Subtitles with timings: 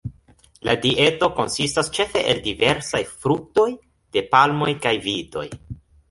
[0.67, 3.67] La dieto konsistas ĉefe el diversaj fruktoj,
[4.17, 5.45] de palmoj kaj vitoj.